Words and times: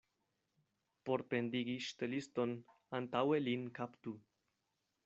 Por 1.09 1.23
pendigi 1.33 1.75
ŝteliston, 1.89 2.57
antaŭe 3.01 3.45
lin 3.51 3.71
kaptu. 3.81 4.17